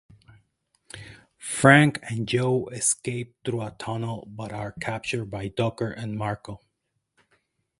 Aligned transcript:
Frank 1.37 1.99
and 2.09 2.27
Joe 2.27 2.67
escape 2.69 3.35
through 3.45 3.61
a 3.61 3.75
tunnel 3.77 4.25
but 4.31 4.51
are 4.51 4.71
captured 4.81 5.25
by 5.29 5.49
Docker 5.49 5.91
and 5.91 6.17
Markel. 6.17 6.63